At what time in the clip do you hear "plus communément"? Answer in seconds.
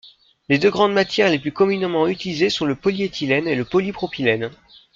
1.37-2.07